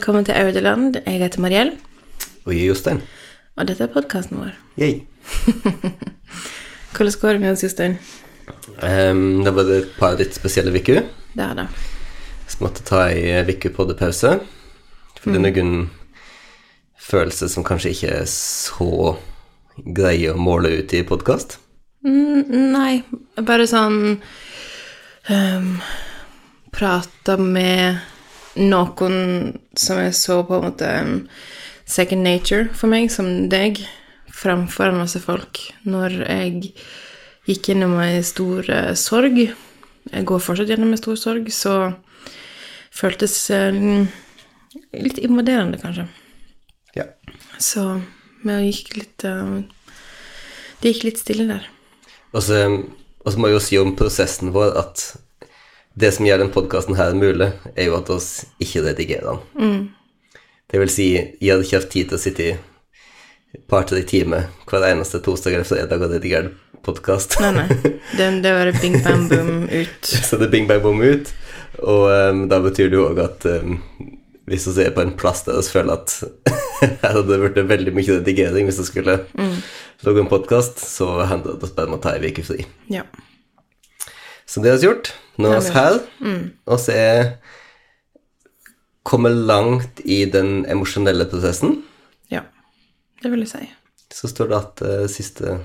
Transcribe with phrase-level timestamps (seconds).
[0.00, 0.94] Velkommen til Audeland.
[1.06, 1.70] Jeg heter Mariell,
[2.46, 3.02] Og jeg er Jostein.
[3.56, 4.54] og dette er podkasten vår.
[4.80, 5.02] Yay.
[6.96, 7.98] Hvordan går det med oss, Jostein?
[8.80, 11.02] Um, det var et par litt spesielle uker.
[11.36, 11.66] Det er det.
[12.48, 14.30] Så måtte ta ei uke på det pause.
[15.20, 15.90] For det er noen
[16.96, 19.18] følelser som kanskje ikke er så
[19.84, 21.58] greie å måle ut i podkast.
[22.08, 23.02] Mm, nei,
[23.36, 24.16] bare sånn
[25.28, 25.68] um,
[26.72, 28.00] Prata med
[28.60, 31.16] noen som er så på en måte um,
[31.88, 33.80] second nature for meg, som deg,
[34.40, 35.62] framfor en masse folk.
[35.88, 36.72] Når jeg
[37.48, 39.42] gikk gjennom ei stor uh, sorg,
[40.10, 41.74] jeg går fortsatt gjennom ei stor sorg, så
[42.94, 44.06] føltes uh,
[44.96, 46.06] litt invaderende, kanskje.
[46.96, 47.06] Ja.
[47.60, 48.00] Så
[48.42, 49.60] vi gikk litt uh,
[50.80, 51.66] Det gikk litt stille der.
[52.32, 55.04] Og så, og så må jeg jo si om prosessen vår at
[55.94, 58.28] det som gjør denne podkasten her mulig, er jo at oss
[58.62, 59.88] ikke redigerer den.
[60.70, 62.50] Det vil si, jeg hadde ikke hatt tid til å sitte i
[63.56, 66.52] et par-tre timer hver eneste torsdag eller fredag og redigere
[66.86, 67.40] podkast.
[67.42, 67.66] Nei, nei.
[68.18, 70.12] Det, det var bing bam boom ut.
[70.28, 71.32] Så det er bing bang boom ut.
[71.80, 73.80] Og um, da betyr det jo òg at um,
[74.50, 76.14] hvis vi er på en plass der vi føler at
[77.02, 79.16] her hadde det blitt veldig mye redigering hvis vi skulle
[80.06, 82.64] lage en podkast, så hender det vi bare må ta ei uke fri.
[82.90, 83.04] Ja.
[84.46, 85.12] Så det har vi gjort.
[85.48, 85.98] Vi her,
[86.66, 87.32] og så er
[89.04, 91.82] kommet langt i den emosjonelle prosessen.
[92.30, 92.42] Ja.
[93.22, 93.68] Det vil jeg si.
[94.12, 95.58] Så står det at uh, siste,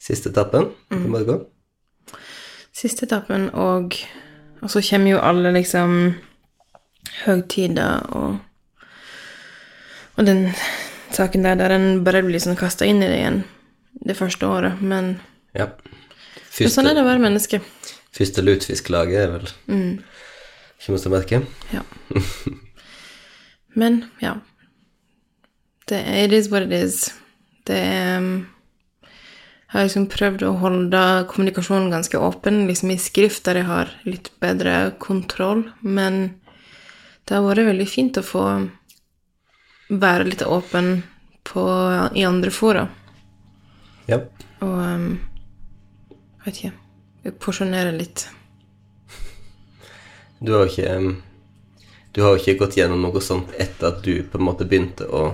[0.00, 1.44] siste etappen i morgen.
[2.72, 3.94] Siste etappen, og,
[4.62, 6.14] og så kommer jo alle liksom
[7.24, 8.38] høgtider og
[10.18, 10.48] Og den
[11.14, 13.44] saken der der en bare blir sånn kasta inn i det igjen
[14.02, 14.80] det første året.
[14.82, 15.20] Men,
[15.54, 15.68] Ja.
[16.58, 17.60] men sånn er det å være menneske.
[18.16, 19.50] Første lutfisklaget er vel
[20.78, 21.42] Ikke noe å merke.
[21.74, 21.82] Ja.
[23.78, 24.38] Men ja.
[25.88, 27.08] Det it is what it is.
[27.68, 28.30] Det er um,
[29.68, 33.92] Jeg har liksom prøvd å holde kommunikasjonen ganske åpen, liksom i skrift der jeg har
[34.08, 36.38] litt bedre kontroll, men
[37.28, 38.44] det har vært veldig fint å få
[39.92, 41.02] være litt åpen
[41.44, 41.68] på,
[42.16, 42.88] i andre fora.
[44.08, 44.22] Ja.
[44.64, 45.08] Og um,
[46.46, 46.87] vet ikke
[47.32, 48.28] Porsjonere litt.
[50.40, 51.16] Du har jo ikke
[52.14, 55.06] Du har jo ikke gått gjennom noe sånt etter at du på en måte begynte
[55.06, 55.32] å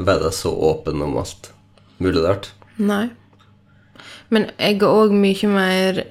[0.00, 1.50] være så åpen om alt
[2.00, 2.50] mulig rart.
[2.78, 3.10] Nei.
[4.30, 6.02] Men jeg er òg mye mer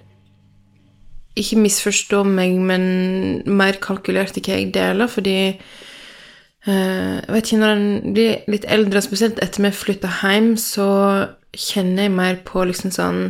[1.39, 2.83] Ikke misforstå meg, men
[3.47, 8.67] mer kalkulert i hva jeg deler, fordi eh, Jeg vet ikke, når en blir litt
[8.67, 10.89] eldre, spesielt etter vi flytta hjem, så
[11.55, 13.23] kjenner jeg mer på liksom sånn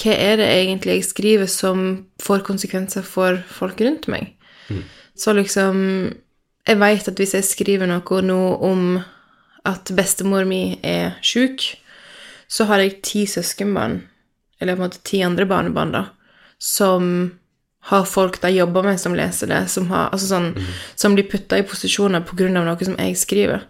[0.00, 1.86] Hva er det egentlig jeg skriver som
[2.22, 4.34] får konsekvenser for folk rundt meg?
[5.18, 6.14] Så liksom
[6.68, 9.00] Jeg veit at hvis jeg skriver noe nå om
[9.66, 11.64] at bestemor mi er sjuk,
[12.48, 13.98] så har jeg ti søskenbarn,
[14.60, 16.02] eller på en måte ti andre barnebarn, da,
[16.60, 17.32] som
[17.90, 20.48] har folk de jobber med, som leser det, som, har, altså sånn,
[21.00, 23.64] som blir putta i posisjoner på grunn av noe som jeg skriver.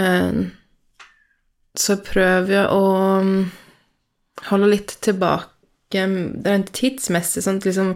[0.00, 0.42] Eh,
[1.78, 2.84] så prøver jeg å
[4.38, 6.04] mm, holde litt tilbake
[6.44, 7.94] rent tidsmessig, sånn at liksom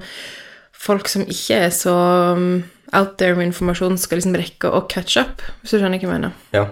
[0.83, 1.95] folk som ikke er så
[2.39, 2.63] mm,
[2.97, 6.13] out there med informasjon, skal liksom rekke å catch up, hvis du skjønner hva jeg
[6.13, 6.39] mener.
[6.57, 6.67] Ja.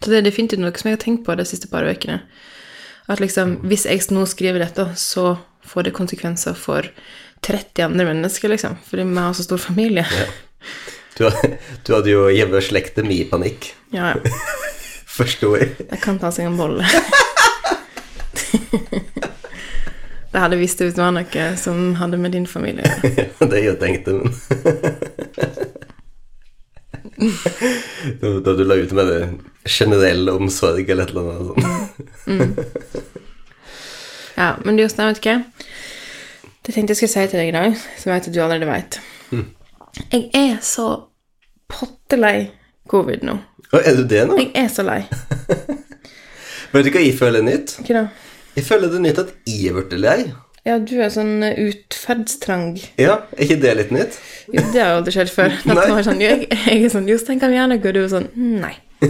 [0.00, 2.22] Så det er definitivt noe som jeg har tenkt på de siste par ukene.
[3.10, 5.34] At liksom, hvis jeg nå skriver dette, så
[5.66, 6.86] får det konsekvenser for
[7.44, 8.78] 30 andre mennesker, liksom.
[8.86, 10.06] Fordi vi har så stor familie.
[11.18, 11.26] Du,
[11.84, 13.72] du hadde jo hjemme slektet mi i panikk.
[13.92, 14.36] Ja, ja.
[15.16, 15.66] Forstår.
[15.90, 16.86] Det kan ta seg en bolle.
[20.32, 23.48] det hadde visst ut var noe som hadde med din familie å gjøre.
[23.52, 24.30] det jeg tenkte, men
[28.44, 29.20] da, du la ut med det
[29.68, 31.64] generell omsorg eller et eller annet sånt.
[34.40, 35.36] Ja, men du, Jostein, vet du hva?
[36.64, 38.68] Det tenkte jeg skulle si til deg i dag, som jeg vet at du allerede
[38.70, 39.00] vet.
[40.12, 40.86] Jeg er så
[41.70, 42.50] pottelei
[42.90, 43.36] covid nå.
[43.70, 44.38] Å, er du det nå?
[44.40, 45.02] Jeg er så lei.
[46.70, 47.76] Vet du hva jeg føler er nytt?
[47.86, 48.02] Hva da?
[48.56, 50.20] Jeg føler det er nytt at jeg er blitt lei.
[50.66, 52.74] Ja, du er sånn eh, utferdstrang.
[53.00, 54.18] Ja, er ikke det litt nytt?
[54.50, 55.54] Jo, det har jo aldri skjedd før.
[55.70, 57.94] Er sånn, jeg, jeg er sånn, Jostein, kan vi gjerne gå?
[57.96, 58.74] Du er sånn, nei.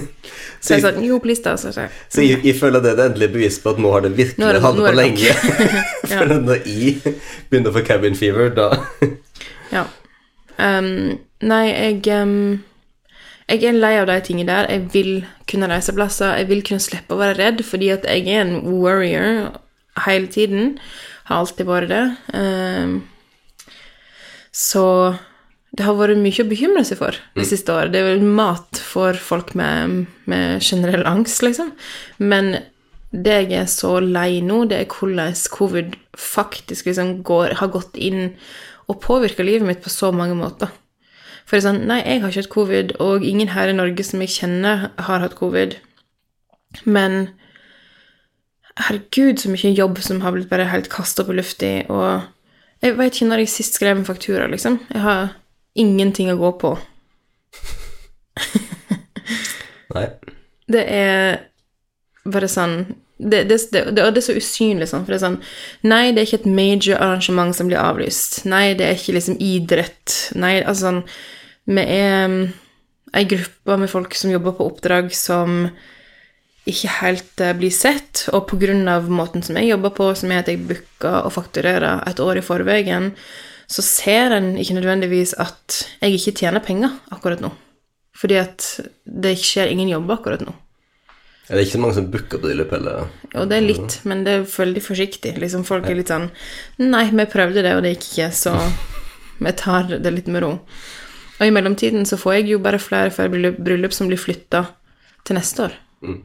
[0.63, 1.57] Så jeg sånn, jo, please da.
[1.59, 4.05] Så jeg, Så jeg, jeg føler det er det endelige bevis på at nå har
[4.07, 5.35] det virkelig det- på lenge.
[6.13, 7.17] For når jeg
[7.51, 8.71] begynner å få cabin fever, da
[9.71, 9.87] ja.
[10.61, 12.61] Um, nei, jeg um,
[13.51, 14.69] Jeg er lei av de tingene der.
[14.71, 15.13] Jeg vil
[15.51, 16.37] kunne reise plasser.
[16.39, 19.57] Jeg vil kunne slippe å være redd, fordi at jeg er en warrior
[20.07, 20.77] hele tiden.
[21.27, 22.05] Har alltid vært det.
[22.31, 23.01] Um,
[24.55, 24.85] så
[25.75, 27.93] det har vært mye å bekymre seg for det siste året.
[27.95, 31.73] Det er vel mat for folk med, med generell angst, liksom.
[32.23, 32.57] Men
[33.11, 37.99] det jeg er så lei nå, det er hvordan covid faktisk liksom går, har gått
[37.99, 38.37] inn
[38.91, 40.71] og påvirka livet mitt på så mange måter.
[41.51, 44.05] For det er sånn, nei, jeg har ikke hatt covid, og ingen her i Norge
[44.07, 45.73] som jeg kjenner, har hatt covid.
[46.87, 47.25] Men
[48.79, 52.95] herregud, så mye jobb som har blitt bare helt kasta på i lufta, og jeg
[53.01, 54.79] vet ikke når jeg sist skrev en faktura, liksom.
[54.95, 55.35] Jeg har
[55.75, 56.71] ingenting å gå på.
[59.97, 60.07] Nei.
[60.71, 61.41] Det er
[62.31, 62.85] bare sånn
[63.19, 65.41] det, det, det, det, det er så usynlig sånn, for det er sånn
[65.91, 68.45] Nei, det er ikke et major arrangement som blir avlyst.
[68.49, 70.15] Nei, det er ikke liksom idrett.
[70.39, 71.03] Nei, altså sånn
[71.69, 72.43] Vi er um,
[73.17, 75.67] ei gruppe med folk som jobber på oppdrag som
[76.71, 78.59] ikke helt uh, blir sett, og på
[78.89, 82.39] av måten som jeg jobber på, som er at jeg booker og fakturerer et år
[82.39, 83.13] i forveien,
[83.71, 87.53] så ser en ikke nødvendigvis at jeg ikke tjener penger akkurat nå.
[88.19, 88.67] Fordi at
[89.05, 90.53] det skjer ingen jobber akkurat nå.
[91.51, 93.07] Ja, det er ikke så mange som booker bryllup heller.
[93.33, 95.33] Jo, det er litt, men det er veldig forsiktig.
[95.43, 96.29] Liksom, folk er litt sånn
[96.79, 98.53] Nei, vi prøvde det, og det gikk ikke, så
[99.47, 100.53] vi tar det litt med ro.
[101.41, 104.65] Og i mellomtiden så får jeg jo bare flere og flere bryllup, som blir flytta
[105.25, 105.77] til neste år.
[106.05, 106.19] Mm.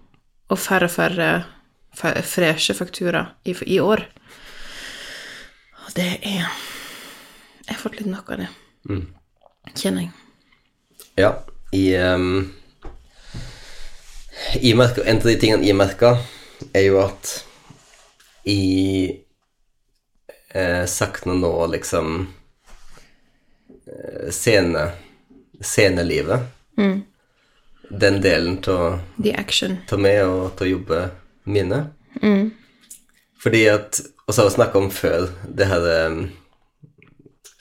[0.51, 4.03] Og færre og færre freshe fakturaer i, i år.
[5.85, 6.43] Og det er
[7.65, 8.47] Jeg har fått litt nok av det,
[8.85, 9.07] Mm.
[9.73, 10.11] kjenner jeg.
[11.17, 11.31] Ja,
[11.73, 12.53] i um,
[14.61, 16.11] i merka, En av de tingene jeg merka,
[16.73, 17.31] er jo at
[18.45, 19.15] i
[20.53, 22.27] eh, sakte nå liksom
[23.87, 24.91] eh, scene,
[25.61, 26.39] scenelivet
[27.89, 29.77] Den delen av The action.
[30.01, 31.01] meg og til å jobbe
[31.45, 31.83] mine.
[33.43, 36.31] Fordi at Og så har vi snakka om før det her um,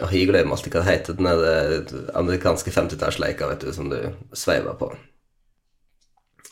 [0.00, 3.98] Åh, Jeg glemmer alltid hva det heter, den der eh, amerikanske 50-tallsleika, vet som du
[4.34, 4.88] sveiver på.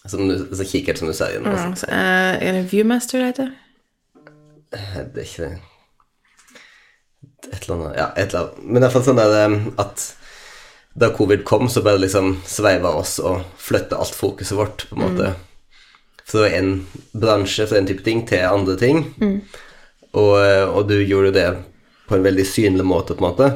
[0.06, 1.48] Som du, sånn kikkert som du ser igjen.
[1.48, 1.74] Mm.
[1.80, 3.50] så, eh, er det Viewmaster det heter?
[4.72, 5.58] Det er ikke det
[7.52, 8.62] Et eller annet Ja, et eller annet.
[8.62, 10.06] Men i hvert fall sånn er det at
[10.94, 15.02] da covid kom, så bare liksom sveiva oss og flytta alt fokuset vårt, på en
[15.02, 15.32] måte.
[16.28, 19.04] Fra en bransje, fra en type ting, til andre ting.
[20.12, 21.48] Og, eh, og du gjorde det
[22.08, 23.48] på en veldig synlig måte, på en måte,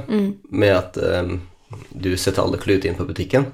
[0.48, 1.40] med at um,
[1.90, 3.50] du setter alle kluter inn på butikken.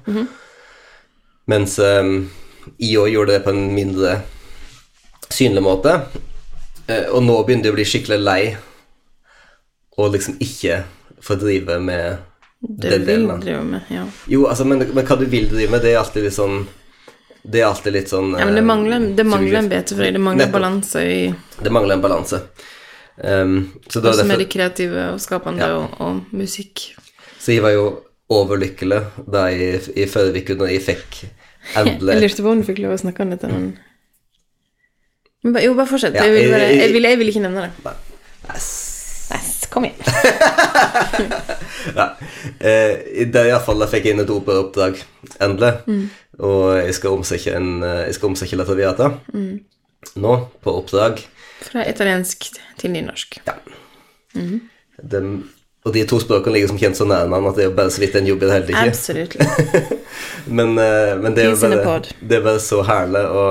[1.51, 2.29] Mens um,
[2.77, 4.21] IO gjorde det på en mindre
[5.27, 5.97] synlig måte.
[6.87, 8.41] Og nå begynner du å bli skikkelig lei
[9.97, 10.81] og liksom ikke
[11.23, 12.23] få drive med
[12.63, 13.31] Det den delen.
[13.31, 14.05] av- drive med, ja.
[14.31, 16.61] Jo, altså, men, men hva du vil drive med, det er alltid litt sånn
[17.43, 19.85] Det er alltid litt sånn Ja, men det eh, mangler, det mangler en deg.
[19.89, 20.53] Det mangler Nettopp.
[20.61, 22.39] balanse i Det mangler en balanse.
[23.17, 25.75] Um, så, da, også med det kreative og skapende Ja.
[25.77, 26.95] og, og musikk.
[27.39, 27.83] så jeg var jo
[28.29, 31.19] overlykkelig da jeg i forrige uke da jeg fikk
[31.75, 33.77] Jeg lurte på om du fikk lov å snakke om dette, men
[35.43, 36.15] men Jo, bare fortsett.
[36.15, 37.93] Ja, jeg, vil jeg- bare, jeg- jeg, vil, jeg vil ikke nevne det.
[38.53, 38.69] Yes.
[39.73, 41.33] Nei, kom igjen.
[41.93, 42.05] Ja.
[42.63, 45.01] Eh, det er iallfall jeg fikk inn et operaaoppdrag,
[45.43, 45.71] endelig.
[46.39, 51.19] Og jeg skal omsette en eh, Jeg skal omsette La Traviata nå, på oppdrag.
[51.63, 52.47] Fra italiensk
[52.79, 53.41] til nynorsk.
[55.03, 55.43] Dem-
[55.83, 57.99] og de to språkene ligger som kjent så nær hverandre at det er bare så
[57.99, 58.83] vidt en jobb i det hele.
[58.87, 59.35] Absolutt.
[60.57, 63.43] Men, eh, men det, er bare, det er bare så herlig å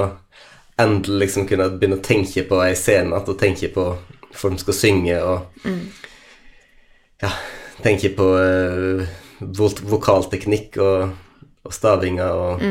[0.81, 3.85] endelig liksom kunne begynne å tenke på ei scene igjen, og tenke på
[4.33, 5.69] folk som skal synge, og
[7.23, 7.31] ja,
[7.83, 9.05] tenker på eh,
[9.41, 11.13] vo- vokalteknikk og,
[11.63, 12.63] og stavinga og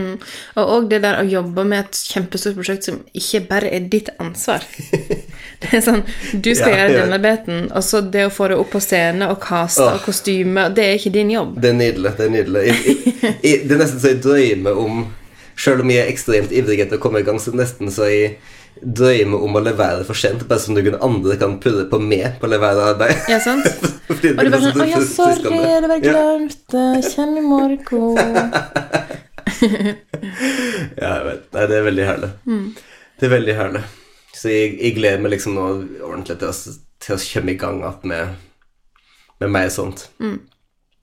[0.59, 4.09] Og òg det der å jobbe med et kjempestort prosjekt som ikke bare er ditt
[4.19, 4.65] ansvar.
[5.61, 5.99] Det er sånn,
[6.41, 7.01] Du skal Ja, gjøre ja.
[7.05, 9.93] denne biten, og så det å få det opp på scene og kaste oh.
[9.99, 11.51] og kostyme, det er ikke din jobb.
[11.61, 12.13] Det er nydelig.
[12.17, 12.63] Det er nydelig.
[12.65, 15.03] Jeg, jeg, jeg, det er nesten så jeg drømmer om
[15.59, 18.35] Selv om jeg er ekstremt ivrig etter å komme i gang, så nesten så jeg
[18.81, 22.47] drømmer om å levere for sent, bare som noen andre kan purre på meg på
[22.47, 23.17] å levere arbeid.
[23.29, 23.67] Ja, sant?
[24.11, 26.57] Og du bare sånn Å ja, sorry, det var glemt.
[26.71, 26.85] det.
[27.11, 28.15] Kjem i morgen.
[29.61, 31.43] Ja, jeg vet.
[31.53, 32.29] Nei, det er veldig herlig.
[33.19, 33.81] Det er veldig herlig.
[34.33, 35.65] Så jeg, jeg gleder meg liksom nå
[36.07, 38.39] ordentlig til å, til å komme i gang igjen med,
[39.43, 40.07] med mer sånt.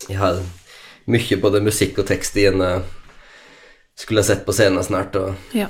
[0.09, 0.40] Jeg har
[1.09, 2.88] mye både musikk og tekst i en eh,
[3.99, 5.67] Skulle ha sett på scenen snart, og, Ja.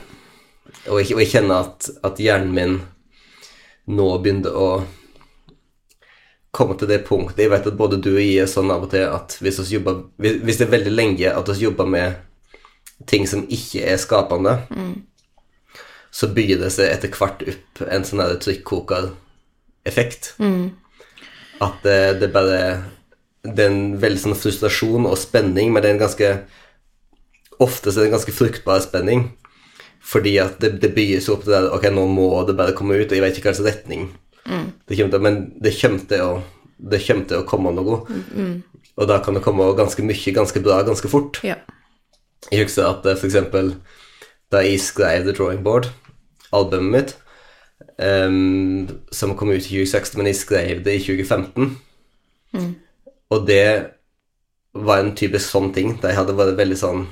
[0.86, 2.78] og, jeg, og jeg kjenner at, at hjernen min
[3.88, 4.68] nå begynner å
[6.52, 8.90] komme til det punktet Jeg vet at både du og jeg er sånn av og
[8.92, 12.18] til at hvis, vi jobber, hvis, det er veldig lenge at vi jobber med
[13.08, 14.56] ting som ikke er skapende,
[16.10, 20.32] så bygger det seg etter hvert opp en sånn trykkoker-effekt.
[20.42, 20.72] Mm.
[21.62, 22.58] At det, det bare
[23.46, 26.32] det er en veldig sånn frustrasjon og spenning, men det er en ganske
[27.64, 29.28] Ofte så er det en ganske fruktbar spenning,
[30.04, 32.96] fordi at det, det bygges opp til det der Ok, nå må det bare komme
[32.96, 34.08] ut, og jeg vet ikke hva slags retning
[34.88, 36.30] det kommer til, men det kommer til å,
[36.90, 37.98] det kommer til å komme noe.
[38.98, 41.40] Og da kan det komme ganske mye, ganske bra, ganske fort.
[41.46, 41.58] Ja.
[42.48, 43.20] Jeg husker at f.eks.
[43.20, 43.72] for eksempel
[44.52, 45.90] da jeg skrev The Drawing Board,
[46.56, 47.14] albumet mitt,
[48.00, 51.74] um, som kom ut i 2016, men jeg skrev det i 2015,
[53.28, 53.66] og det
[54.72, 57.04] var en typisk sånn ting, da jeg hadde vært veldig sånn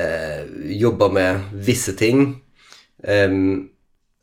[0.00, 2.40] eh, Jobba med visse ting,
[3.00, 3.70] Um,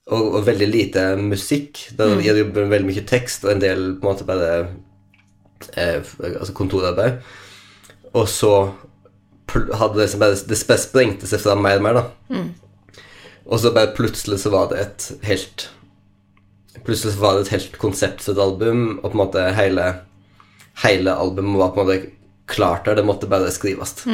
[0.07, 1.81] og, og veldig lite musikk.
[1.97, 4.51] Da jeg jobber med veldig mye tekst og en del på en måte bare
[5.73, 7.17] eh, altså kontorarbeid.
[8.13, 8.53] Og så
[9.47, 12.05] hadde det bare Det sprengte seg fram mer og mer, da.
[13.47, 15.69] Og så bare plutselig så var det et helt
[16.85, 19.87] Plutselig så var det et helt konsept for et album, og på en måte hele
[20.83, 22.11] Hele albumet var på en måte
[22.47, 22.95] klart der.
[22.95, 23.95] Det måtte bare skrives.
[24.05, 24.13] Det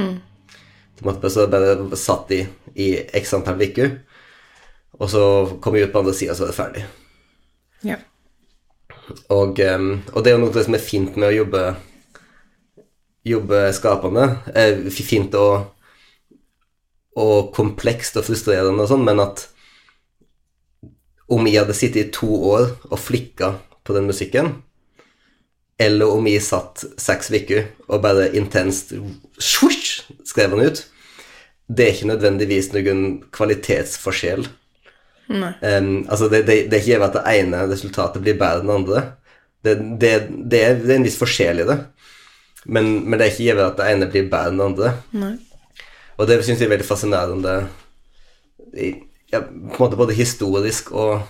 [1.02, 2.44] måtte så bare satt i
[2.76, 3.96] i x antall uker.
[5.02, 5.24] Og så
[5.62, 6.84] kom jeg ut på andre sida, så var det ferdig.
[7.84, 7.98] ja.
[9.34, 11.64] Og, em, og det er jo noe som er fint med å jobbe
[13.24, 14.26] Jobbe skapende.
[14.52, 15.70] Eh, fint og,
[17.16, 19.46] og komplekst og frustrerende og sånn, men at
[21.32, 23.54] om jeg hadde sittet i to år og flikka
[23.88, 24.52] på den musikken,
[25.82, 28.94] eller om jeg satt seks uker og bare intenst
[29.42, 30.84] swish, skrev den ut,
[31.68, 34.46] det er ikke nødvendigvis noen kvalitetsforskjell.
[35.34, 38.75] Em, altså det, det, det er ikke at det ene resultatet blir bedre enn det
[38.75, 39.03] andre.
[39.63, 40.12] Det, det,
[40.51, 41.80] det, er, er en viss forskjell i det.
[42.65, 44.92] Men, men det er ikke gitt at det ene blir bedre enn det andre.
[45.15, 45.34] Nei.
[46.20, 47.56] Og det syns jeg er veldig fascinerende
[48.77, 48.92] i,
[49.34, 51.24] ja, på en måte både historisk og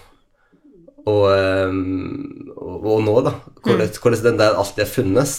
[1.03, 3.35] og, em, og, nå, da.
[3.63, 5.35] Hvordan, hvordan den der alltid har funnes.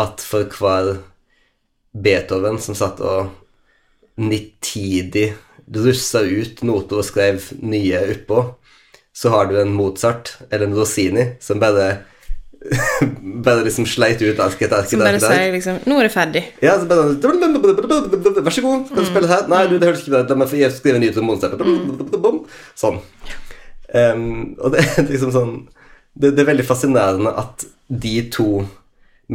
[0.00, 0.96] At for hver
[1.94, 3.30] Beethoven som satt og
[4.18, 5.32] nitidig
[5.74, 8.42] russa ut noter og skrev nye oppå,
[9.14, 12.04] så har du en Mozart eller en Rossini som bare
[13.44, 16.42] bare liksom sleit ut ark etter ark Som bare sier liksom Nå er det ferdig.
[16.64, 17.12] Ja, så bare
[18.40, 19.46] Vær så god, kan du spille her?
[19.52, 20.32] Nei, du, det høres ikke bra ut.
[20.32, 21.52] La meg skrive en ny til Monster.
[22.80, 23.02] Sånn.
[23.94, 25.52] Um, og det er liksom sånn
[26.14, 28.48] det, det er veldig fascinerende at de to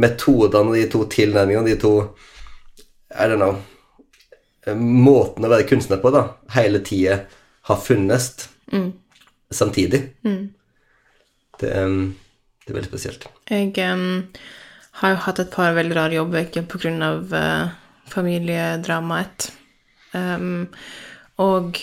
[0.00, 1.94] metodene, de to tilnærmingene, de to
[3.10, 3.58] I don't know
[4.76, 7.22] Måten å være kunstner på, da, hele tida
[7.66, 8.26] har funnes
[9.50, 10.02] samtidig.
[11.60, 12.12] Det, em,
[12.66, 13.24] det er veldig spesielt.
[13.48, 14.28] Jeg um,
[15.00, 17.72] har jo hatt et par veldig rare jobber på grunn av eh,
[18.12, 19.48] familiedramaet.
[20.12, 20.68] Um,
[21.40, 21.80] og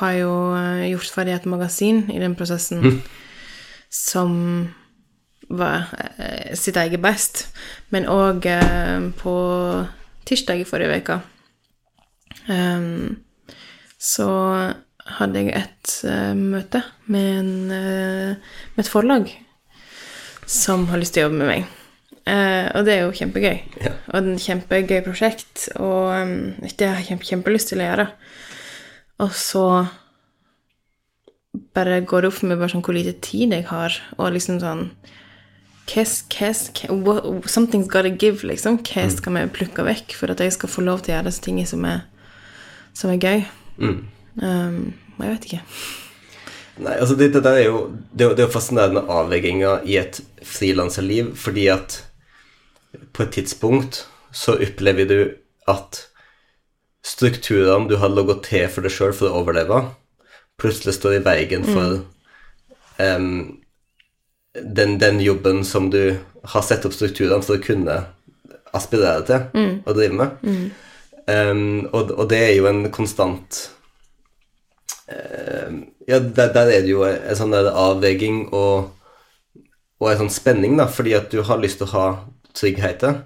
[0.00, 2.82] har jo eh, gjort ferdig et magasin i den prosessen
[3.92, 4.34] som
[5.48, 7.46] var eh, sitt eget best.
[7.94, 8.48] Men òg
[9.20, 9.36] på
[10.26, 11.20] tirsdag i forrige uke
[12.50, 13.16] em,
[13.98, 14.28] så
[15.18, 19.30] hadde jeg et eh, møte med, en, eh, med et forlag
[20.46, 21.72] som har lyst til å jobbe med meg.
[22.26, 23.58] Uh, og det er jo kjempegøy.
[23.84, 23.92] Ja.
[24.10, 26.32] Og det er et kjempegøy prosjekt, og um,
[26.74, 28.06] det har jeg kjempe, kjempelyst til å gjøre.
[29.22, 29.66] Og så
[31.74, 34.88] bare går det opp for meg sånn hvor lite tid jeg har, og liksom sånn
[35.86, 38.80] hva, hva, what- Something's gotta give, liksom.
[38.82, 41.44] Hva skal vi plukke vekk for at jeg skal få lov til å gjøre disse
[41.44, 42.02] tingene som er,
[42.92, 43.44] som er gøy?
[43.78, 44.80] Um,
[45.20, 45.60] jeg vet ikke.
[46.76, 47.78] Nei, altså det, det der er jo
[48.12, 52.02] Det det er jo fascinerende avveininger i et frilanserliv, fordi at
[53.16, 55.18] på et tidspunkt så opplever du
[55.68, 56.02] at
[57.06, 59.80] strukturene du har logget til for deg sjøl for å overleve,
[60.60, 62.00] plutselig står i veien for
[63.02, 63.30] em,
[64.56, 67.96] den, den jobben som du har sett opp strukturene for å kunne
[68.76, 69.48] aspirere til
[69.84, 70.36] og drive med.
[71.28, 73.70] Em, og, og det er jo en konstant
[76.06, 78.90] ja, der, der er det jo en sånn der avveiing og,
[80.00, 82.06] og en sånn spenning, da, fordi at du har lyst til å ha
[82.56, 83.20] tryggheten.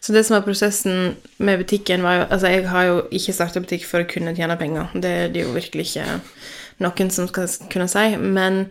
[0.00, 3.60] Så det som var prosessen med butikken, var jo Altså, jeg har jo ikke starta
[3.60, 4.94] butikk for å kunne tjene penger.
[4.94, 6.20] Det er det jo virkelig ikke
[6.84, 8.06] noen som skal kunne si.
[8.16, 8.66] Men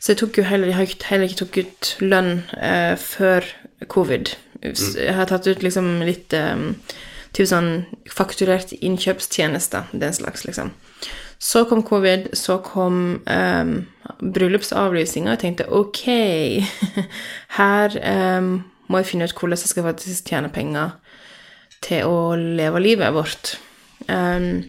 [0.00, 3.44] så jeg tok jo heller, jeg har heller ikke tok ut lønn eh, før
[3.92, 4.32] covid.
[4.64, 6.56] Jeg har tatt ut liksom litt eh,
[7.36, 7.70] typ sånn
[8.08, 10.72] fakturert innkjøpstjenester, den slags, liksom.
[11.40, 13.70] Så kom covid, så kom um,
[14.20, 16.02] bryllupsavlysninga, og jeg tenkte ok,
[17.60, 18.50] her em,
[18.90, 20.96] må jeg finne ut hvordan jeg skal faktisk tjene penger
[21.84, 23.54] til å leve livet vårt.
[24.10, 24.66] Um,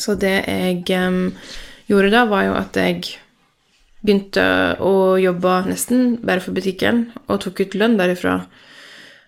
[0.00, 1.30] så det jeg um,
[1.90, 3.14] gjorde da, var jo at jeg
[4.00, 4.44] begynte
[4.80, 8.40] å jobbe nesten bare for butikken, og tok ut lønn derifra.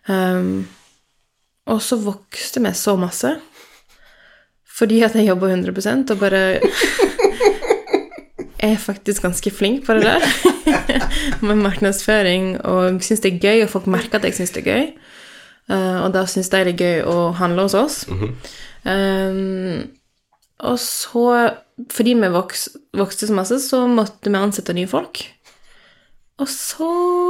[0.09, 0.64] Um,
[1.71, 3.37] og så vokste vi så masse,
[4.73, 6.42] fordi at jeg jobba 100% og bare
[8.73, 10.51] er faktisk ganske flink på det der.
[11.47, 14.71] Med markedsføring og syns det er gøy, og folk merker at jeg syns det er
[14.71, 14.87] gøy.
[15.71, 17.99] Uh, og da syns de det er gøy å handle hos oss.
[18.09, 19.85] um,
[20.62, 21.26] og så,
[21.90, 25.25] fordi vi voks, vokste så masse, så måtte vi ansette nye folk.
[26.42, 26.88] Og så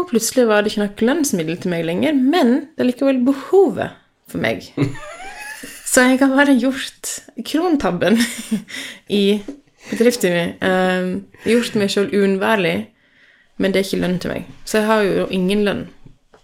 [0.08, 3.98] plutselig var det ikke noe lønnsmiddel til meg lenger, men det er likevel behovet
[4.30, 4.68] for meg.
[5.92, 7.10] Så jeg har bare gjort
[7.44, 8.16] krontabben
[9.20, 9.42] i
[9.90, 10.54] bedriften min.
[10.64, 11.10] Um,
[11.44, 12.76] gjort meg sjøl uunnværlig,
[13.62, 14.46] men det er ikke lønn til meg.
[14.66, 15.82] Så jeg har jo ingen lønn.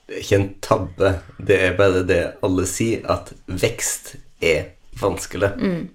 [0.08, 1.10] Det er ikke en tabbe,
[1.50, 4.70] det er bare det alle sier, at vekst er
[5.00, 5.50] vanskelig.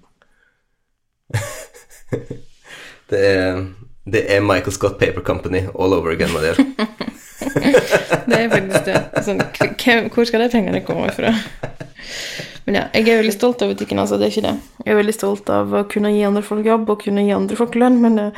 [3.10, 3.64] det, er,
[4.04, 6.36] det er Michael Scott Paper Company all over again.
[6.36, 6.54] Det,
[8.28, 9.00] det er faktisk det.
[9.24, 9.42] Sånn,
[10.12, 11.32] hvor skal de pengene komme fra?
[12.64, 14.20] Men ja, jeg er veldig stolt av butikken, altså.
[14.20, 14.54] Det er ikke det.
[14.84, 17.58] Jeg er veldig stolt av å kunne gi andre folk jobb og kunne gi andre
[17.58, 18.30] folk lønn, men,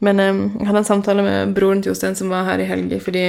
[0.00, 3.24] men jeg hadde en samtale med broren til Jostein som var her i helga, fordi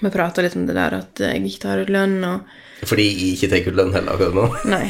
[0.00, 2.46] vi prata litt om det der at jeg ikke tar ut lønn og
[2.88, 4.46] Fordi jeg ikke tar ut lønn heller akkurat nå?
[4.72, 4.86] Nei.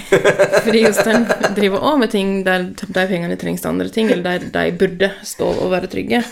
[0.63, 1.27] Fordi Jostein
[1.57, 5.11] driver òg med ting der de pengene trengs til andre ting, eller der de burde
[5.27, 6.23] stå og være trygge.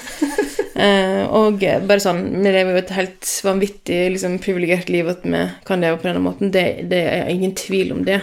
[0.81, 5.43] Eh, og bare sånn Vi lever jo et helt vanvittig liksom, privilegert liv at vi
[5.69, 6.53] kan leve på denne måten.
[6.55, 8.23] Det, det er ingen tvil om det.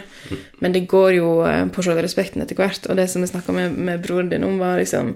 [0.63, 1.27] Men det går jo
[1.75, 2.87] på selvrespekten etter hvert.
[2.89, 5.13] Og det som vi snakka med, med broren din om, var liksom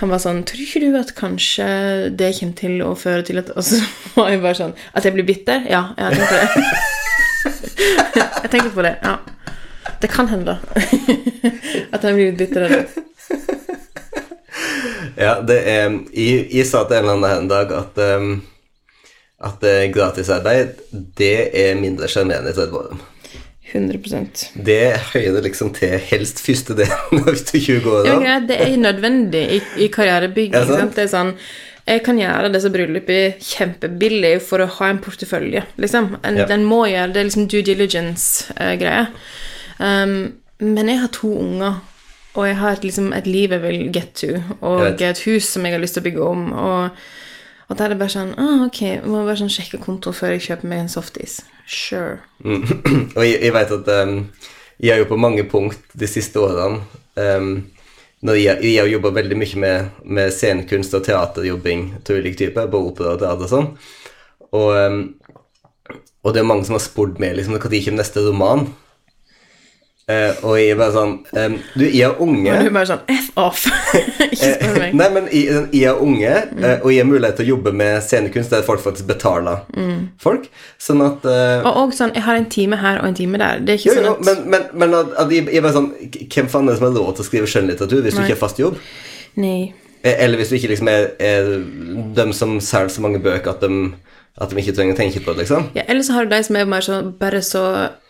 [0.00, 1.66] han var sånn Tror ikke du at kanskje
[2.12, 3.80] det kommer til å føre til at Og så
[4.16, 5.64] var jeg bare sånn At jeg blir bitter?
[5.70, 6.48] Ja, jeg tenkte det.
[8.42, 9.16] jeg tenkte på det, ja.
[10.02, 10.84] Det kan hende, da.
[11.94, 12.84] at jeg blir bitter av det.
[15.16, 18.34] Ja, det er Jeg, jeg sa til en eller annen en dag at um,
[19.46, 20.80] at gratisarbeid,
[21.16, 22.96] det er mindre sjarmerende i Tvedeborg.
[23.72, 28.06] 100 Det høyner liksom til helst første delen av 20 år.
[28.06, 30.54] Ja, greit, det er nødvendig i, i karrierebygging.
[30.54, 30.86] Ja?
[30.86, 31.32] Det er sånn
[31.86, 36.16] Jeg kan gjøre disse bryllupene kjempebillig for å ha en portefølje, liksom.
[36.22, 36.46] En, Ja.
[36.50, 39.06] Den må gjøre Det er liksom due diligence-greie.
[39.78, 40.16] um,
[40.58, 41.82] men jeg har to unger,
[42.34, 45.66] og jeg har et, liksom, et liv jeg vil get to, og et hus som
[45.66, 46.90] jeg har lyst til å bygge om, og,
[47.68, 50.32] og da er det bare sånn ah, Ok, jeg må bare sånn sjekke konto før
[50.36, 51.42] jeg kjøper meg en softis.
[51.66, 52.20] Sure.
[53.16, 54.18] Og jeg, jeg vet at um,
[54.78, 56.82] jeg har jo på mange punkt de siste årene
[57.16, 57.50] um,
[58.26, 62.70] når jeg, jeg har jobba veldig mye med, med scenekunst og teaterjobbing til ulike typer,
[62.72, 63.68] både opera og teater og sånn.
[64.56, 65.02] Og, um,
[66.24, 68.66] og det er mange som har spurt meg liksom, når kommer neste roman.
[70.06, 72.52] Eh, og jeg er bare sånn um, Du, jeg er unge.
[72.54, 73.64] Og du er bare sånn F off!
[74.28, 74.92] ikke spør meg.
[74.94, 77.96] Nei, men jeg, jeg er unge, eh, og jeg har mulighet til å jobbe med
[78.06, 79.64] scenekunst der folk faktisk betaler
[80.22, 80.46] folk.
[80.78, 83.64] Sånn at uh, Og også sånn, jeg har en time her og en time der.
[83.66, 85.74] Det er ikke jo, sånn jo, at men, men, men at, at jeg, jeg bare
[85.80, 85.90] sånn
[86.22, 88.42] Hvem faen er det som har lov til å skrive skjønnlitteratur hvis du ikke har
[88.46, 88.78] fast jobb?
[89.42, 89.58] Nei.
[90.06, 91.50] Eh, Eller hvis du ikke liksom er, er
[92.14, 93.88] dem som selger så mange bøker at de,
[94.36, 95.70] at de ikke trenger å tenke på det, liksom.
[95.76, 97.62] Ja, eller så har du de som er mer sånn bare så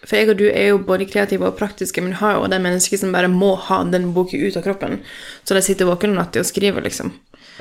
[0.07, 2.59] For jeg og du er jo både kreative og praktiske, men du har jo de
[2.63, 5.01] menneskene som bare må ha den boka ut av kroppen.
[5.47, 7.13] Så de sitter våkne natta og skriver, liksom.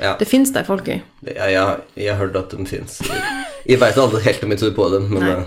[0.02, 1.00] Ja, Det fins de folk i.
[1.26, 1.46] ja,
[1.96, 2.98] jeg, har hørt at de fins.
[3.66, 5.44] Jeg veit aldri helt om jeg tror på dem, men eh,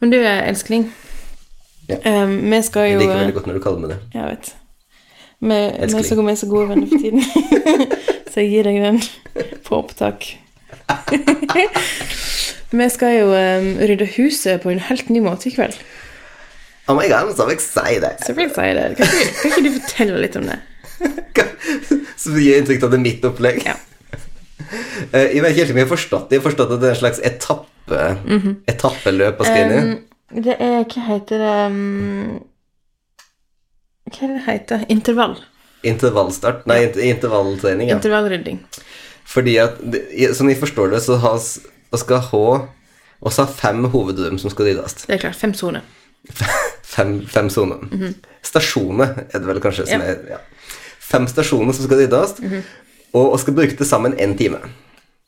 [0.00, 0.92] Men du, elskling,
[1.88, 1.96] Ja.
[2.02, 3.98] eh, vi skal jeg liker veldig godt når du kaller meg det.
[4.14, 4.54] Jeg vet.
[5.40, 6.26] Vi, Elskling.
[6.26, 7.22] vi er så gode venner for tiden.
[8.32, 9.00] så jeg gir deg den
[9.64, 10.26] på opptak.
[12.80, 15.76] vi skal jo um, rydde huset på en helt ny måte i kveld.
[16.86, 18.22] Oh my god, so excited!
[18.22, 18.52] So det.
[18.54, 20.60] Kan ikke, kan ikke du fortelle litt om det?
[22.16, 23.62] Så du gir inntrykk av det er mitt opplegg.
[23.66, 23.74] Ja.
[25.12, 26.36] Uh, Jeg vet ikke helt om jeg har forstått det.
[26.36, 28.04] Jeg har forstått at det er en slags etappe,
[28.70, 29.90] etappeløp å skrive inn.
[29.90, 32.38] Um, det er Hva heter det um,
[34.10, 34.88] Hva heter det?
[34.94, 35.36] Intervall.
[35.86, 37.98] Intervallstart Nei, inter intervalltrening, ja.
[37.98, 38.62] Intervallrydding.
[39.26, 41.56] Fordi at som Sånn jeg forstår det, så has,
[41.98, 42.46] skal ha
[43.26, 45.00] oss har fem hovedrom som skal ryddes.
[45.06, 45.38] Det er klart.
[45.40, 45.86] Fem soner.
[46.96, 47.82] Fem, fem soner.
[48.46, 50.00] Stasjoner er det vel kanskje som.
[50.00, 50.14] Ja.
[50.14, 50.38] Er ja.
[51.02, 52.38] Fem stasjoner som skal ryddes,
[53.12, 54.62] og vi skal bruke til sammen én time.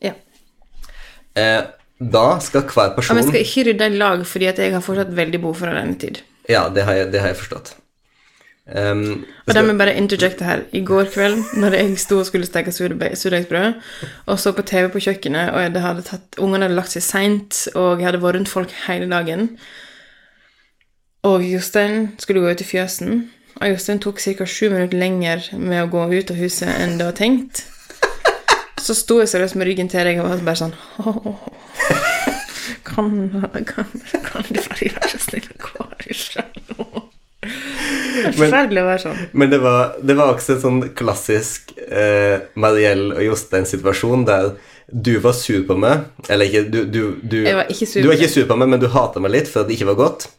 [0.00, 0.14] Ja.
[1.37, 1.66] Eh,
[1.98, 5.12] da skal hver person person Men skal ikke rydde i lag, fordi jeg har fortsatt
[5.18, 6.22] veldig behov for alenetid.
[6.48, 7.74] Ja, det har jeg, det har jeg forstått.
[8.68, 10.62] Um, Og da må jeg bare interjecte her.
[10.76, 13.78] I går kveld, når jeg sto og skulle steke surdeig- surdeigsbrød,
[14.26, 17.62] og så på TV på kjøkkenet, og det hadde tatt, ungene hadde lagt seg seint,
[17.74, 19.54] og jeg hadde vært rundt folk hele dagen,
[21.24, 24.44] og Jostein skulle gå ut i fjøsen, og Jostein tok ca.
[24.46, 27.64] sju minutter lenger med å gå ut av huset enn det var tenkt,
[28.78, 31.40] Så sto jeg seriøst med ryggen til deg og var bare sånn «Åh,
[32.88, 33.11] kan,
[33.66, 33.88] kan,
[34.28, 36.44] kan du bare være så snill å gå herfra?
[38.33, 39.21] Det er forferdelig å være sånn.
[39.33, 44.53] Men det var, det var også en sånn klassisk eh, Mariell og Jostein-situasjon der
[44.88, 48.09] du var sur på meg Eller ikke, du, du, du Jeg var ikke sur Du
[48.09, 49.99] var ikke sur på meg, men du hata meg litt for at det ikke var
[49.99, 50.31] godt.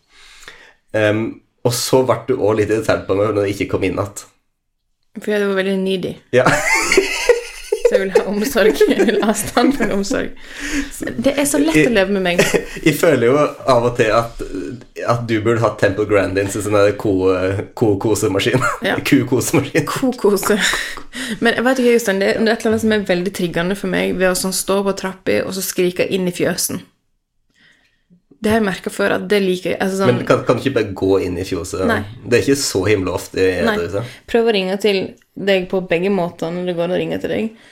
[0.89, 1.21] Um,
[1.67, 4.25] og så ble du òg litt irritert på meg når jeg ikke kom inn igjen.
[5.19, 6.15] For jeg var veldig needy.
[6.33, 6.47] Ja.
[7.89, 8.81] Så jeg vil ha omsorg.
[8.85, 10.35] Jeg vil ha stand for omsorg.
[11.25, 12.43] Det er så lett å leve med meg.
[12.85, 14.43] Jeg føler jo av og til at,
[15.09, 18.61] at du burde hatt Temple Grandins som sånn ko-kosemaskin.
[18.85, 18.99] Ja.
[19.09, 19.87] Ku-kosemaskin.
[19.89, 20.59] Kokose.
[21.41, 23.77] Men jeg vet ikke, Jostein, det er det et eller annet som er veldig triggende
[23.79, 26.83] for meg ved å sånn stå på trappa og så skrike inn i fjøsen.
[28.39, 29.79] Det har jeg merka før at det liker jeg.
[29.83, 31.83] Altså sånn, Men kan, kan du ikke bare gå inn i fjoset?
[31.89, 32.03] Nei.
[32.23, 34.05] Det er ikke så himla ofte Nei.
[34.31, 35.01] Prøv å ringe til
[35.49, 37.67] deg på begge måter når det går å ringe til deg,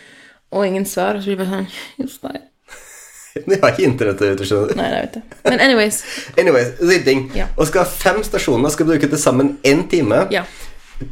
[0.52, 2.44] og ingen svar, og så blir det bare sånn Jostein.
[3.38, 4.80] Jeg har ikke internett ute, skjønner du.
[4.80, 5.40] Nei, det vet jeg.
[5.46, 5.98] Men anyways.
[6.42, 7.28] Anyways, rydding.
[7.38, 7.46] Ja.
[7.58, 10.24] Og skal ha fem stasjoner, skal bruke til sammen én time.
[10.34, 10.42] Ja.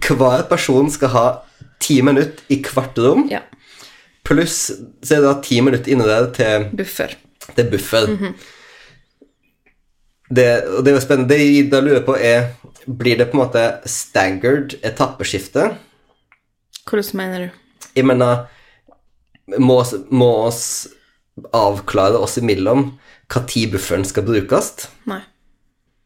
[0.08, 1.26] Hver person skal ha
[1.84, 3.44] ti minutter i hvert rom, ja.
[4.26, 7.14] pluss så er det da ti minutter inne der til, Buffer.
[7.52, 8.08] til buffer.
[8.10, 8.34] Mhm.
[10.34, 11.30] det, og det er jo spennende.
[11.30, 12.54] Det jeg da lurer på, er
[12.86, 15.72] Blir det på en måte staggered etappeskifte?
[16.86, 17.88] Hvordan mener du?
[17.96, 18.44] Jeg mener
[19.48, 20.88] Må, oss- må oss
[21.54, 22.94] avklare oss imellom
[23.36, 24.88] når bufferen skal brukes?
[25.10, 25.22] Nei.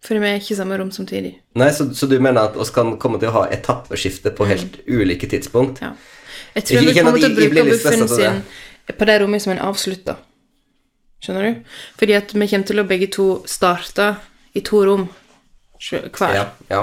[0.04, 1.34] For vi er ikke i samme rom samtidig.
[1.60, 4.80] Nei, så, så du mener at oss kan komme til å ha etappeskifte på helt
[4.88, 5.82] ulike tidspunkt?
[5.84, 5.92] Ja.
[6.56, 8.42] Jeg tror vi kommer til å bruke bufferen sin
[8.90, 10.18] på det rommet som en avslutter.
[11.22, 11.74] Skjønner du?
[12.00, 14.14] Fordi at vi kommer til å begge to starte
[14.56, 15.10] i to rom
[15.84, 16.34] hver.
[16.36, 16.46] Ja.
[16.72, 16.82] ja.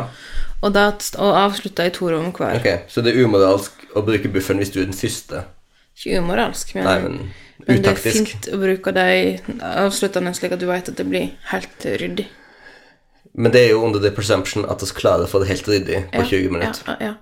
[0.61, 2.61] Og, da, og avslutte i to rom hver.
[2.61, 5.43] Ok, så det er umoralsk å bruke bufferen hvis du er den første?
[5.97, 7.15] Ikke umoralsk, men, Nei, men
[7.67, 11.31] men det er fint å bruke de avsluttende slik at du vet at det blir
[11.51, 12.27] helt ryddig.
[13.37, 15.99] Men det er jo under the presumption at vi klarer å få det helt ryddig
[16.13, 16.83] på Ja, 20 minutter.
[16.87, 17.13] Ja, ja,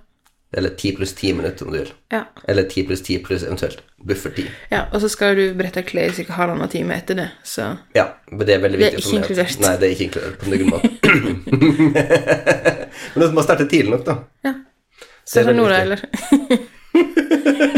[0.55, 1.91] Eller 10 pluss 10 minutter, om du vil.
[2.11, 2.23] ja.
[2.47, 4.45] Eller 10 pluss 10 pluss eventuelt buffertid.
[4.71, 4.85] ja.
[4.93, 6.33] Og så skal du brette klær i ca.
[6.33, 9.59] halvannen time etter det, så Ja, men det er veldig Det er ikke inkludert.
[9.59, 10.89] Nei, det er ikke inkludert på noen måte.
[13.15, 14.15] men du må starte tidlig nok, da.
[14.43, 14.53] ja.
[15.25, 15.99] Så er er det nå, da, eller?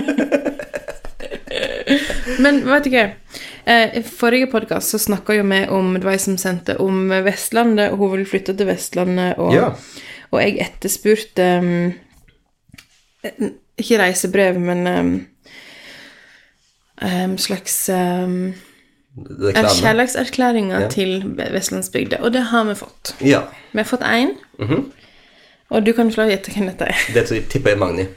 [2.40, 3.06] Men vet du hva?
[3.66, 7.10] Eh, I forrige podkast så snakka jo vi om det var jeg som sendte om
[7.26, 9.72] Vestlandet, og hun ville flytte til Vestlandet, og, Ja.
[10.32, 11.94] og jeg etterspurte um,
[13.78, 15.10] Ikke reisebrev, men um,
[17.04, 18.54] um, slags um,
[19.18, 20.90] kjærlighetserklæringer Ja.
[20.90, 23.16] til Vestlandsbygda, og det har vi fått.
[23.22, 23.42] Ja.
[23.74, 24.92] Vi har fått én, Mhm.
[25.70, 26.96] og du kan få lov å gjette hvem dette er.
[27.14, 28.08] Det tipper jeg Magni.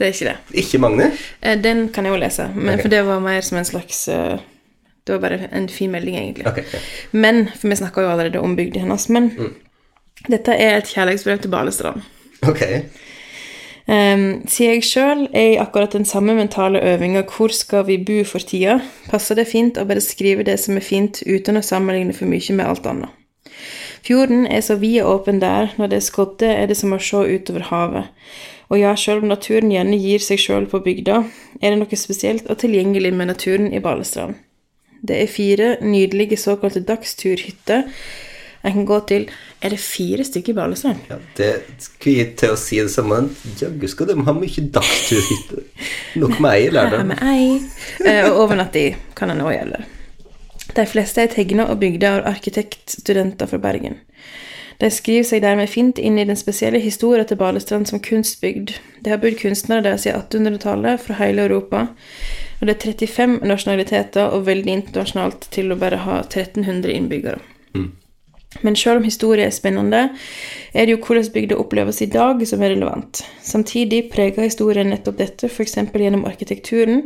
[0.00, 0.62] Det er ikke det.
[0.62, 1.10] Ikke Magni?
[1.42, 2.82] Eh, Den kan jeg jo lese, men okay.
[2.86, 4.38] for det var mer som en slags eh,
[5.06, 6.46] Det var bare en fin melding, egentlig.
[6.46, 6.80] Okay, okay.
[7.12, 9.54] Men, for vi snakka jo allerede om bygda hennes, men Mm.
[10.30, 12.02] dette er et kjærlighetsbrev til Balestrand.
[12.48, 12.62] Ok.
[13.90, 18.24] Um, siden jeg sjøl er i akkurat den samme mentale øvinga 'Hvor skal vi bo
[18.24, 22.12] for tida?', passer det fint å bare skrive det som er fint, uten å sammenligne
[22.14, 23.08] for mye med alt annet.
[24.06, 26.98] Fjorden er så vid og åpen der, når det er skodde, er det som å
[26.98, 28.04] se utover havet.
[28.70, 31.24] Og ja, sjøl om naturen gjerne gir seg sjøl på bygda,
[31.60, 34.38] er det noe spesielt og tilgjengelig med naturen i Balestrand.
[35.02, 37.86] Det er fire nydelige såkalte dagsturhytter
[38.62, 39.22] en kan gå til.
[39.64, 40.98] Er det fire stykker i Balestrand?
[41.08, 41.48] Ja, det
[41.80, 43.22] skulle jeg til å si det samme.
[43.56, 45.62] Jaggu skal de ha mye dagsturhytter.
[46.20, 47.16] Nok med ei, lærer de.
[47.16, 47.48] vi ei.
[48.04, 49.80] Eh, Og overnatte i kan en òg gjelde.
[50.76, 53.96] De fleste er tegna og bygd av arkitektstudenter fra Bergen.
[54.80, 58.72] De skriver seg dermed fint inn i den spesielle historien til Balestrand som kunstbygd.
[59.04, 61.86] Det har bodd kunstnere der siden 1800-tallet fra hele Europa.
[62.60, 67.40] Og det er 35 nasjonaliteter og veldig internasjonalt til å bare ha 1300 innbyggere.
[68.62, 70.00] Men selv om historie er spennende,
[70.74, 73.22] er det jo hvordan bygda oppleves i dag som er relevant.
[73.46, 75.76] Samtidig preger historien nettopp dette, f.eks.
[75.94, 77.04] gjennom arkitekturen,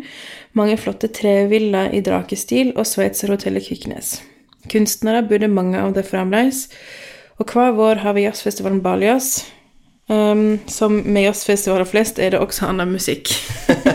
[0.57, 4.17] mange flotte trevillaer i drakestil og Sveitserhotellet Kviknes.
[4.73, 6.71] Kunstnere bodde mange av det fremdeles,
[7.39, 9.45] og hver vår har vi jazzfestivalen Baljazz.
[10.05, 13.31] Um, som med jazzfestivaler flest er det også annen musikk.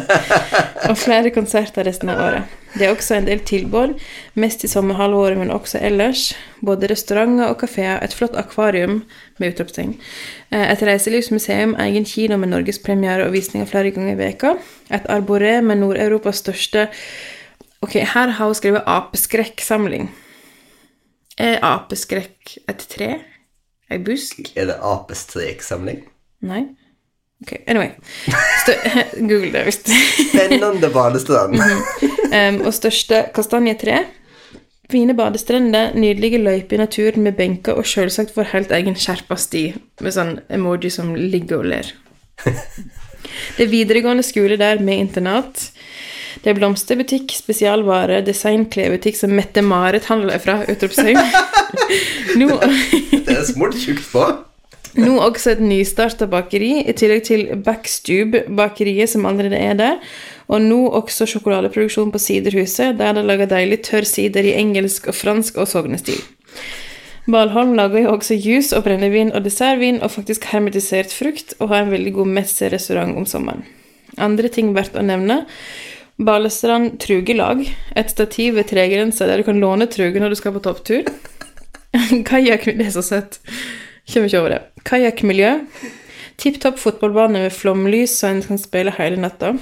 [0.89, 2.55] og flere konserter resten av året.
[2.73, 3.95] Det er også en del tilbud,
[4.37, 6.31] mest i sommerhalvåret, men også ellers.
[6.65, 9.03] Både restauranter og kafeer, et flott akvarium
[9.37, 9.95] med utropstegn,
[10.49, 14.55] eh, et reiselivsmuseum, egen kino med norgespremiere og visninger flere ganger i veka,
[14.89, 16.89] et arboré med Nord-Europas største
[17.79, 20.09] Ok, her har hun skrevet apeskrekksamling.
[21.39, 23.13] Er apeskrekk et tre?
[23.89, 24.51] Ei busk?
[24.59, 26.03] Er det apestreksamling?
[26.45, 26.65] Nei?
[27.39, 27.93] Ok, anyway.
[28.65, 28.75] stø
[29.29, 31.55] Google det, hvis Spennende badestrand.
[31.55, 34.03] um, Og største kastanjetre.
[34.91, 39.67] Fine badestrender, nydelige løyper i naturen med benker og selvsagt vår helt egen skjerpa sti,
[40.01, 41.91] med sånn emoji som ligger og ler.
[43.57, 45.69] Det er videregående skole der med internat.
[46.43, 51.19] Det er blomsterbutikk, spesialvare, designklebutikk som Mette-Marit handler fra, utropstegn.
[52.39, 52.51] Nå,
[53.13, 54.25] Det er smurt tjukt på.
[54.99, 60.03] nå også et nystarta bakeri, i tillegg til Backstube, bakeriet som allerede er der.
[60.49, 65.15] Og nå også sjokoladeproduksjon på Siderhuset, der de lager deilig tørr sider i engelsk og
[65.15, 66.17] fransk og sognestil.
[67.29, 71.85] Balholm lager jo også juice og brennevin og dessertvin og faktisk hermetisert frukt, og har
[71.85, 73.61] en veldig god messerestaurant om sommeren.
[74.17, 75.43] Andre ting verdt å nevne.
[76.25, 77.63] Balestrand trugelag.
[77.95, 81.07] Et stativ ved tregrensa der du kan låne truge når du skal på topptur.
[82.29, 83.39] Kajakk Det er så søtt.
[84.09, 84.61] Kommer ikke over det.
[84.85, 85.53] Kajakkmiljø.
[86.37, 89.53] Tipp topp fotballbane med flomlys, så en kan spille hele natta.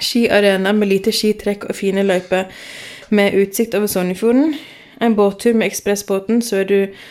[0.00, 2.44] Skiarena med lite skitrekk og fine løyper
[3.10, 4.54] med utsikt over Sognefjorden.
[5.00, 6.64] En båttur med ekspressbåten, så,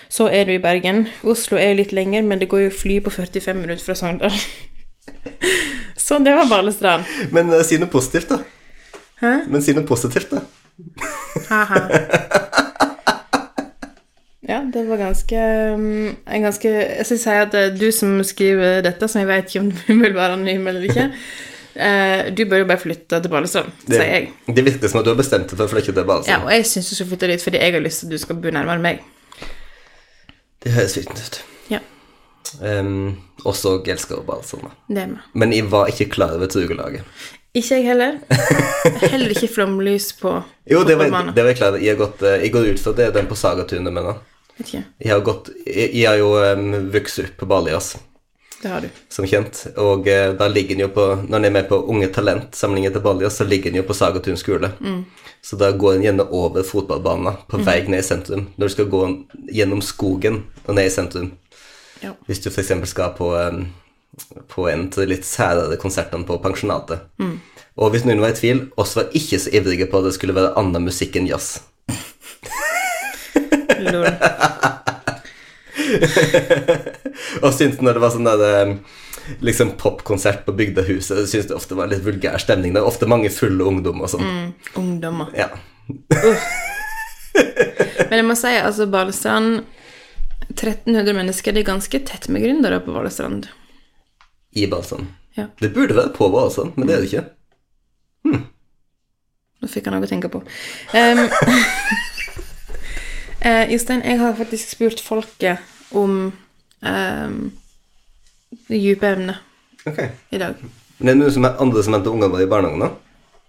[0.10, 1.08] så er du i Bergen.
[1.24, 4.32] Oslo er jo litt lenger, men det går jo fly på 45 minutter fra Sogndal.
[6.08, 7.04] Så det var Balestrand.
[7.36, 8.39] Men uh, si noe positivt, da.
[9.22, 9.34] Hæ?
[9.52, 10.43] Men si noe positivt, da.
[11.50, 11.82] Haha.
[14.48, 15.41] Ja, det var ganske
[15.76, 19.50] um, en ganske Jeg skal si at er du som skriver dette, som jeg vet
[19.52, 21.12] ikke om du vil være anonym eller ikke
[21.78, 24.32] Uh, Du bør jo bare flytte til Balestrand, Det, sier jeg.
[24.56, 26.65] det virker som at du har bestemt deg for å flytte til Ja, og jeg
[26.65, 28.82] syns du skal flytte dit fordi jeg har lyst til at du skal bo nærmere
[28.82, 29.04] meg.
[30.63, 31.38] Det høres fint ut.
[32.62, 32.84] Ja,
[33.44, 34.72] og så elsker jeg Barcelona.
[35.34, 37.06] Men jeg var ikke klar over trugelaget.
[37.58, 38.18] Ikke jeg heller.
[39.14, 40.34] Heller ikke flomlys på
[40.70, 41.84] Jo, det var, det var jeg klar over.
[41.84, 44.84] Jeg, gått, eh, jeg går ut fra det er den på Sagatunet, mener jeg.
[45.00, 47.92] Jeg har, gått, jeg, jeg har jo um, vokst opp på Balias,
[48.62, 48.90] Det har du.
[49.14, 49.64] som kjent.
[49.78, 53.06] Og uh, da ligger den jo på Når den er med på Unge Talent-samlingen til
[53.06, 54.72] Balias, så ligger den jo på Sagatun skole.
[55.42, 58.48] Så da går den gjerne over fotballbanen på vei ned i sentrum.
[58.58, 59.04] Når du skal gå
[59.54, 61.32] gjennom skogen og ned i sentrum.
[62.04, 62.14] Ja.
[62.28, 62.74] Hvis du f.eks.
[62.90, 63.66] skal på, um,
[64.52, 67.08] på en av de litt særere konsertene på pensjonatet.
[67.78, 70.36] Og hvis noen var i tvil, oss var ikke så ivrige på at det skulle
[70.38, 71.60] være annen musikk enn jazz.
[73.86, 74.08] Lol.
[77.44, 78.74] Og syntes når det var sånn der um,
[79.46, 82.74] liksom popkonsert på Bygdehuset, syntes det ofte var litt vulgær stemning.
[82.74, 84.26] Det er ofte mange fulle ungdom og sånn.
[84.80, 85.30] Ungdommer.
[85.38, 85.50] Ja.
[88.08, 89.62] Men jeg må si, altså, Balestrand
[90.58, 93.48] 1300 mennesker, det er ganske tett med gründere på Valestrand.
[94.58, 95.08] I Balsam.
[95.38, 95.48] Ja.
[95.60, 97.26] Det burde være på Balsam, men det er det ikke.
[99.58, 100.41] Nå fikk jeg noe å tenke på.
[100.93, 101.24] Um,
[103.41, 105.63] uh, Jostein, jeg har faktisk spurt folket
[105.98, 106.30] om
[106.82, 107.39] um,
[108.67, 110.13] det dype emnet okay.
[110.30, 110.62] i dag.
[110.98, 112.93] Men er det noen som er andre som henter ungene våre i barnehagen, da?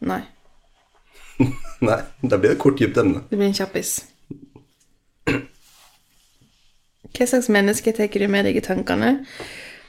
[0.09, 0.23] Nei,
[1.89, 3.23] Nei, da blir det kort, dypt emne.
[3.31, 3.99] det blir en kjappis.
[7.17, 9.15] Hva slags menneske tar du med deg i tankene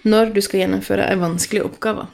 [0.08, 2.08] når du skal gjennomføre en vanskelig oppgave?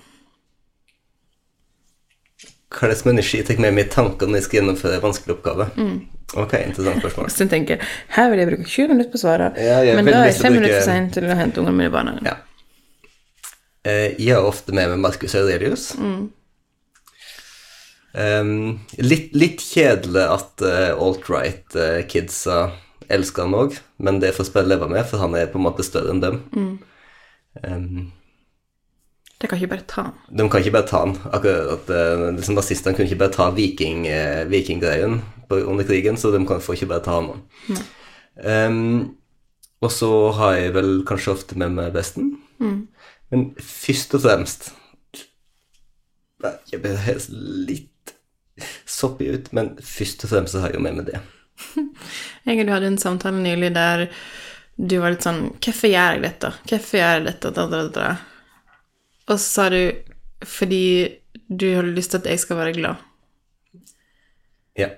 [2.76, 5.36] Hva slags menneske jeg tar med meg i tankene når jeg skal gjennomføre en vanskelig
[5.38, 5.68] oppgave?
[6.36, 7.30] Ok, interessant spørsmål.
[7.32, 7.84] Så jeg tenker,
[8.18, 10.42] her vil jeg bruke 20 minutter på å svare, Ja, men da er jeg 5
[10.42, 12.26] bruke- minutter for sein til å hente ungene mine i barnehagen.
[12.26, 12.36] Ja.
[13.86, 15.94] Eh, Jeg har ofte med meg Marcus Aurelius.
[18.16, 22.58] Um, litt, litt kjedelig at uh, alt-right-kidsa
[23.14, 25.86] elsker han òg, men det får spille leve med, for han er på en måte
[25.86, 26.40] større enn dem.
[27.64, 28.12] Um,
[29.42, 30.08] de kan ikke bare ta.
[30.08, 30.38] han.
[30.38, 31.18] de kan ikke bare ta han.
[31.36, 36.32] Akkurat at uh, liksom Nazistene kunne ikke bare ta viking, uh, vikinggreien under krigen, så
[36.34, 37.84] de kan, får ikke bare ta han.
[38.36, 39.16] Um,
[39.84, 42.34] og så har jeg vel kanskje ofte med meg Vesten.
[43.32, 44.74] Men først og fremst
[46.72, 47.30] Jeg blir helt
[47.70, 48.14] litt
[48.86, 51.20] soppig ut, men først og fremst så har jeg jo med meg det.
[52.46, 54.08] Jeg og du hadde en samtale nylig der
[54.76, 56.52] du var litt sånn Hvorfor gjør jeg dette?
[56.68, 57.52] Hvorfor gjør jeg dette?
[57.56, 58.08] Da, da, da.
[59.30, 59.80] Og så sa du
[60.46, 60.86] fordi
[61.48, 63.00] du har lyst til at jeg skal være glad.
[64.78, 64.90] Ja.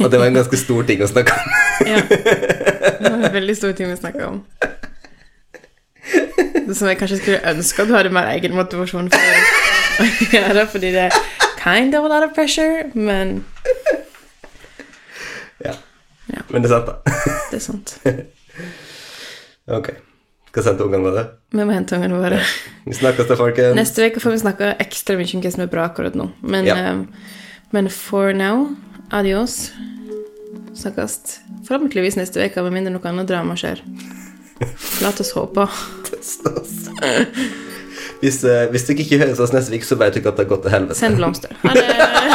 [0.00, 1.52] Og det var en ganske stor ting å snakke om.
[1.84, 1.98] Ja.
[2.06, 4.36] Det var en veldig stor ting vi snakka om.
[6.70, 10.92] Som jeg kanskje skulle ønske at du hadde mer egen motivasjon for å gjøre, fordi
[10.94, 11.16] det er
[11.58, 13.40] kind of a lot of pressure, men
[16.32, 16.42] Ja.
[16.50, 16.94] Men det er sant, da.
[17.50, 17.96] det er sant.
[19.74, 19.88] Ok.
[20.50, 21.22] Skal sende ungene våre.
[21.56, 22.36] Vi må hente ungene våre.
[22.84, 23.74] Vi snakkes da, folkens.
[23.78, 26.28] Neste uke får vi snakke ekstra mye om hva som er bra akkurat nå.
[26.44, 26.76] Men, Ja.
[26.76, 27.32] eh,
[27.72, 28.68] men for now,
[29.10, 29.72] adios.
[30.76, 33.80] Snakkes forhåpentligvis neste uke, med mindre noe annet drama skjer.
[35.02, 35.66] La oss håpe.
[38.20, 40.52] Hvis, uh, hvis dere ikke høres oss neste uke, så vet dere at det har
[40.54, 41.00] gått til helvete.
[41.00, 41.56] Send blomster.
[41.64, 42.33] Ha det.